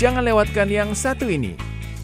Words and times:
Jangan 0.00 0.24
lewatkan 0.24 0.64
yang 0.72 0.96
satu 0.96 1.28
ini. 1.28 1.52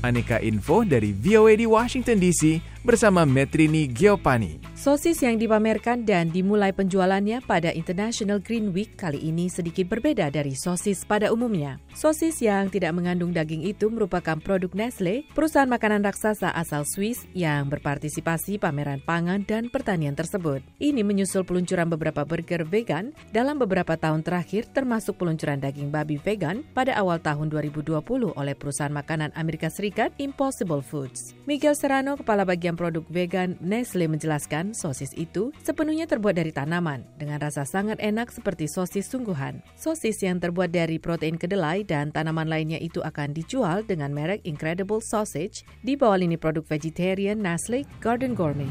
Aneka 0.05 0.37
info 0.45 0.85
dari 0.85 1.17
VOA 1.17 1.57
di 1.57 1.65
Washington 1.65 2.21
DC 2.21 2.61
bersama 2.87 3.27
Metrini 3.27 3.91
Giopani. 3.91 4.63
Sosis 4.79 5.19
yang 5.19 5.35
dipamerkan 5.35 6.07
dan 6.07 6.31
dimulai 6.31 6.71
penjualannya 6.71 7.43
pada 7.43 7.75
International 7.75 8.39
Green 8.39 8.71
Week 8.71 8.95
kali 8.95 9.19
ini 9.19 9.51
sedikit 9.51 9.91
berbeda 9.91 10.31
dari 10.31 10.55
sosis 10.55 11.03
pada 11.03 11.35
umumnya. 11.35 11.83
Sosis 11.91 12.39
yang 12.39 12.71
tidak 12.71 12.95
mengandung 12.95 13.35
daging 13.35 13.67
itu 13.67 13.91
merupakan 13.91 14.39
produk 14.39 14.71
Nestle, 14.79 15.27
perusahaan 15.35 15.67
makanan 15.67 16.07
raksasa 16.07 16.55
asal 16.55 16.87
Swiss 16.87 17.27
yang 17.35 17.67
berpartisipasi 17.67 18.63
pameran 18.63 19.03
pangan 19.03 19.43
dan 19.43 19.67
pertanian 19.67 20.15
tersebut. 20.15 20.63
Ini 20.79 21.03
menyusul 21.03 21.43
peluncuran 21.43 21.91
beberapa 21.91 22.23
burger 22.23 22.63
vegan 22.63 23.11
dalam 23.35 23.59
beberapa 23.59 23.99
tahun 23.99 24.23
terakhir 24.23 24.71
termasuk 24.71 25.19
peluncuran 25.19 25.59
daging 25.59 25.91
babi 25.91 26.23
vegan 26.23 26.63
pada 26.71 26.95
awal 26.95 27.19
tahun 27.19 27.51
2020 27.51 28.07
oleh 28.39 28.55
perusahaan 28.55 28.95
makanan 28.95 29.35
Amerika 29.35 29.67
Serikat 29.67 30.15
Impossible 30.23 30.85
Foods. 30.85 31.35
Miguel 31.51 31.75
Serrano, 31.75 32.15
kepala 32.15 32.47
bagian 32.47 32.76
produk 32.77 33.03
vegan 33.09 33.57
Nestle 33.65 34.07
menjelaskan 34.07 34.77
sosis 34.77 35.11
itu 35.17 35.51
sepenuhnya 35.65 36.05
terbuat 36.05 36.37
dari 36.37 36.53
tanaman 36.53 37.09
dengan 37.17 37.41
rasa 37.41 37.65
sangat 37.65 37.97
enak 37.99 38.31
seperti 38.31 38.69
sosis 38.69 39.09
sungguhan. 39.09 39.65
Sosis 39.75 40.21
yang 40.21 40.37
terbuat 40.39 40.71
dari 40.71 41.01
protein 41.01 41.41
kedelai 41.41 41.83
dan 41.83 42.13
tanaman 42.13 42.47
lainnya 42.47 42.77
itu 42.77 43.01
akan 43.01 43.33
dijual 43.33 43.83
dengan 43.83 44.13
merek 44.13 44.45
Incredible 44.45 45.01
Sausage 45.01 45.65
di 45.81 45.97
bawah 45.97 46.21
lini 46.21 46.37
produk 46.37 46.63
vegetarian 46.69 47.41
Nestle 47.41 47.89
Garden 47.99 48.37
Gourmet. 48.37 48.69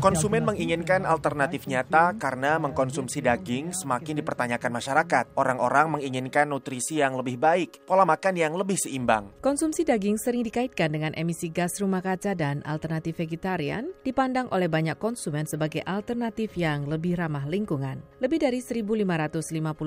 Konsumen 0.00 0.42
menginginkan 0.48 1.04
alternatif 1.04 1.68
nyata 1.68 2.16
karena 2.16 2.56
mengkonsumsi 2.56 3.20
daging 3.20 3.76
semakin 3.76 4.18
dipertanyakan 4.24 4.72
masyarakat. 4.72 5.24
Orang-orang 5.36 6.00
menginginkan 6.00 6.48
nutrisi 6.48 7.04
yang 7.04 7.18
lebih 7.20 7.36
baik, 7.36 7.84
pola 7.84 8.08
makan 8.08 8.34
yang 8.38 8.56
lebih 8.56 8.80
seimbang. 8.80 9.28
Konsumsi 9.44 9.84
daging 9.84 10.16
sering 10.16 10.46
dikaitkan 10.46 10.92
dengan 10.94 11.12
emisi 11.18 11.50
gas 11.50 11.76
rumah 11.82 12.00
kaca 12.00 12.29
dan 12.32 12.64
alternatif 12.64 13.20
vegetarian 13.20 13.90
dipandang 14.02 14.48
oleh 14.54 14.66
banyak 14.66 14.96
konsumen 14.96 15.44
sebagai 15.44 15.84
alternatif 15.84 16.54
yang 16.56 16.86
lebih 16.86 17.18
ramah 17.18 17.44
lingkungan. 17.46 18.00
Lebih 18.18 18.42
dari 18.42 18.60
1.550 18.62 18.86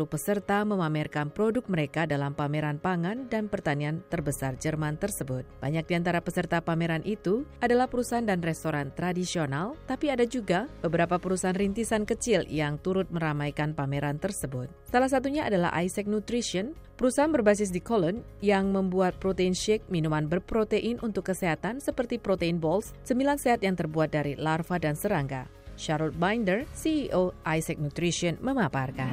peserta 0.06 0.62
memamerkan 0.68 1.32
produk 1.34 1.66
mereka 1.72 2.06
dalam 2.06 2.36
pameran 2.36 2.78
pangan 2.78 3.28
dan 3.28 3.48
pertanian 3.48 4.04
terbesar 4.08 4.56
Jerman 4.60 5.00
tersebut. 5.00 5.48
Banyak 5.64 5.86
di 5.88 5.94
antara 5.96 6.20
peserta 6.20 6.60
pameran 6.60 7.02
itu 7.04 7.48
adalah 7.60 7.88
perusahaan 7.88 8.26
dan 8.26 8.44
restoran 8.44 8.94
tradisional, 8.94 9.76
tapi 9.86 10.10
ada 10.12 10.24
juga 10.28 10.68
beberapa 10.82 11.20
perusahaan 11.20 11.56
rintisan 11.56 12.04
kecil 12.04 12.46
yang 12.50 12.80
turut 12.80 13.10
meramaikan 13.10 13.74
pameran 13.74 14.20
tersebut. 14.22 14.68
Salah 14.90 15.10
satunya 15.10 15.50
adalah 15.50 15.74
Isaac 15.82 16.06
Nutrition, 16.06 16.78
perusahaan 17.04 17.36
berbasis 17.36 17.68
di 17.68 17.84
Cologne 17.84 18.24
yang 18.40 18.72
membuat 18.72 19.20
protein 19.20 19.52
shake 19.52 19.92
minuman 19.92 20.24
berprotein 20.24 21.04
untuk 21.04 21.28
kesehatan 21.28 21.84
seperti 21.84 22.16
protein 22.16 22.64
balls, 22.64 22.96
sembilan 23.04 23.36
sehat 23.36 23.60
yang 23.60 23.76
terbuat 23.76 24.16
dari 24.16 24.40
larva 24.40 24.80
dan 24.80 24.96
serangga. 24.96 25.44
Charlotte 25.76 26.16
Binder, 26.16 26.64
CEO 26.72 27.36
Isaac 27.44 27.76
Nutrition, 27.84 28.40
memaparkan. 28.40 29.12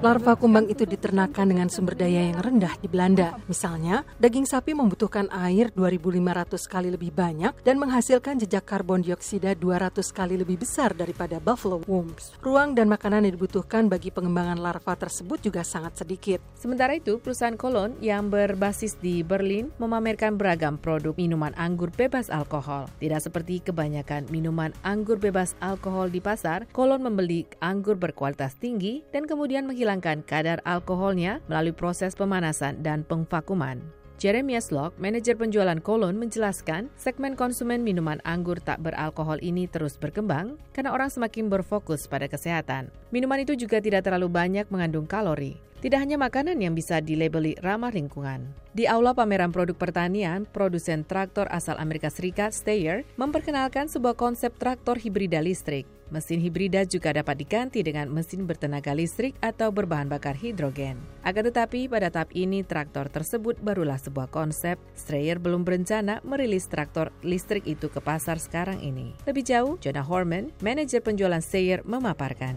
Larva 0.00 0.32
kumbang 0.32 0.64
itu 0.72 0.88
diternakan 0.88 1.52
dengan 1.52 1.68
sumber 1.68 1.92
daya 1.92 2.32
yang 2.32 2.40
rendah 2.40 2.72
di 2.80 2.88
Belanda. 2.88 3.36
Misalnya, 3.44 4.08
daging 4.16 4.48
sapi 4.48 4.72
membutuhkan 4.72 5.28
air 5.28 5.68
2.500 5.76 6.56
kali 6.64 6.88
lebih 6.88 7.12
banyak 7.12 7.52
dan 7.60 7.76
menghasilkan 7.76 8.40
jejak 8.40 8.64
karbon 8.64 9.04
dioksida 9.04 9.52
200 9.52 10.00
kali 10.08 10.40
lebih 10.40 10.64
besar 10.64 10.96
daripada 10.96 11.36
buffalo 11.36 11.84
worms. 11.84 12.32
Ruang 12.40 12.72
dan 12.72 12.88
makanan 12.88 13.28
yang 13.28 13.36
dibutuhkan 13.36 13.92
bagi 13.92 14.08
pengembangan 14.08 14.56
larva 14.56 14.96
tersebut 14.96 15.44
juga 15.44 15.60
sangat 15.68 16.00
sedikit. 16.00 16.40
Sementara 16.56 16.96
itu, 16.96 17.20
perusahaan 17.20 17.60
Cologne 17.60 18.00
yang 18.00 18.32
berbasis 18.32 18.96
di 18.96 19.20
Berlin 19.20 19.68
memamerkan 19.76 20.40
beragam 20.40 20.80
produk 20.80 21.12
minuman 21.12 21.52
anggur 21.60 21.92
bebas 21.92 22.32
alkohol. 22.32 22.88
Tidak 22.96 23.20
seperti 23.20 23.60
kebanyakan 23.60 24.32
minuman 24.32 24.72
anggur 24.80 25.20
bebas 25.20 25.52
alkohol 25.60 26.08
di 26.08 26.24
pasar, 26.24 26.64
Kolon 26.72 27.04
membeli 27.04 27.44
anggur 27.60 28.00
berkualitas 28.00 28.56
tinggi 28.56 28.77
dan 29.10 29.26
kemudian 29.26 29.66
menghilangkan 29.66 30.22
kadar 30.22 30.62
alkoholnya 30.62 31.42
melalui 31.50 31.74
proses 31.74 32.14
pemanasan 32.14 32.80
dan 32.80 33.02
pengvakuman. 33.02 33.98
Jeremias 34.18 34.74
Locke, 34.74 34.98
manajer 34.98 35.38
penjualan 35.38 35.78
Kolon, 35.78 36.18
menjelaskan 36.18 36.90
segmen 36.98 37.38
konsumen 37.38 37.86
minuman 37.86 38.18
anggur 38.26 38.58
tak 38.58 38.82
beralkohol 38.82 39.38
ini 39.38 39.70
terus 39.70 39.94
berkembang 39.94 40.58
karena 40.74 40.90
orang 40.90 41.06
semakin 41.06 41.46
berfokus 41.46 42.10
pada 42.10 42.26
kesehatan. 42.26 42.90
Minuman 43.14 43.46
itu 43.46 43.54
juga 43.54 43.78
tidak 43.78 44.10
terlalu 44.10 44.26
banyak 44.26 44.66
mengandung 44.74 45.06
kalori. 45.06 45.62
Tidak 45.78 45.94
hanya 45.94 46.18
makanan 46.18 46.58
yang 46.58 46.74
bisa 46.74 46.98
dilabeli 46.98 47.54
ramah 47.62 47.94
lingkungan. 47.94 48.50
Di 48.78 48.86
aula 48.86 49.10
pameran 49.10 49.50
produk 49.50 49.74
pertanian, 49.74 50.46
produsen 50.46 51.02
traktor 51.02 51.50
asal 51.50 51.74
Amerika 51.82 52.14
Serikat, 52.14 52.54
Steyr, 52.54 53.02
memperkenalkan 53.18 53.90
sebuah 53.90 54.14
konsep 54.14 54.54
traktor 54.54 55.02
hibrida 55.02 55.42
listrik. 55.42 55.98
Mesin 56.08 56.40
hibrida 56.40 56.88
juga 56.88 57.12
dapat 57.12 57.36
diganti 57.36 57.84
dengan 57.84 58.08
mesin 58.08 58.48
bertenaga 58.48 58.96
listrik 58.96 59.36
atau 59.44 59.68
berbahan 59.68 60.08
bakar 60.08 60.32
hidrogen. 60.40 60.96
Akan 61.20 61.44
tetapi 61.44 61.84
pada 61.84 62.08
tahap 62.08 62.32
ini 62.32 62.64
traktor 62.64 63.12
tersebut 63.12 63.60
barulah 63.60 64.00
sebuah 64.00 64.32
konsep. 64.32 64.80
Strayer 64.96 65.36
belum 65.36 65.68
berencana 65.68 66.24
merilis 66.24 66.64
traktor 66.64 67.12
listrik 67.20 67.68
itu 67.68 67.92
ke 67.92 68.00
pasar 68.00 68.40
sekarang 68.40 68.80
ini. 68.80 69.12
Lebih 69.28 69.44
jauh, 69.44 69.74
Jonah 69.84 70.06
Horman, 70.06 70.48
manajer 70.64 71.04
penjualan 71.04 71.44
Strayer, 71.44 71.84
memaparkan. 71.84 72.56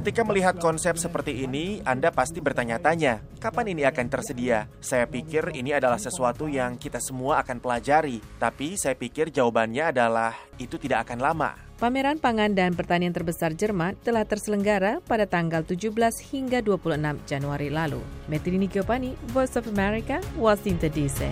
Ketika 0.00 0.22
melihat 0.24 0.56
konsep 0.56 0.96
seperti 0.96 1.44
ini, 1.44 1.84
Anda 1.84 2.08
pasti 2.08 2.40
bertanya-tanya, 2.40 3.20
kapan 3.44 3.76
ini 3.76 3.84
akan 3.84 4.06
tersedia? 4.12 4.68
Saya 4.84 5.08
pikir 5.08 5.56
ini 5.56 5.72
adalah 5.72 5.96
sesuatu 5.96 6.44
yang 6.44 6.76
kita 6.76 7.00
semua 7.00 7.40
akan 7.40 7.56
pelajari, 7.56 8.20
tapi 8.36 8.76
saya 8.76 8.92
pikir 8.92 9.32
jawabannya 9.32 9.88
adalah 9.88 10.36
itu 10.60 10.76
tidak 10.76 11.08
akan 11.08 11.24
lama. 11.24 11.56
Pameran 11.80 12.20
pangan 12.20 12.52
dan 12.54 12.76
pertanian 12.78 13.10
terbesar 13.10 13.56
Jerman 13.56 13.98
telah 14.04 14.22
terselenggara 14.22 15.02
pada 15.02 15.26
tanggal 15.26 15.66
17 15.66 15.90
hingga 16.30 16.62
26 16.62 17.00
Januari 17.26 17.72
lalu. 17.72 17.98
Metrini 18.30 18.70
Giovanni, 18.70 19.18
Voice 19.34 19.58
of 19.58 19.66
America, 19.66 20.22
Washington 20.38 20.92
DC. 20.94 21.26